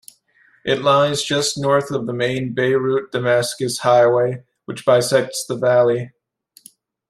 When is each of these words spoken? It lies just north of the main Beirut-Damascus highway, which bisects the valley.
It 0.65 0.81
lies 0.81 1.21
just 1.21 1.59
north 1.59 1.91
of 1.91 2.07
the 2.07 2.11
main 2.13 2.55
Beirut-Damascus 2.55 3.77
highway, 3.81 4.43
which 4.65 4.83
bisects 4.83 5.45
the 5.45 5.55
valley. 5.55 6.11